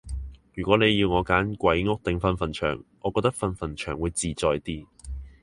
[0.55, 4.87] 如果你要我揀鬼屋定係瞓墳場，我覺得瞓墳場會自在啲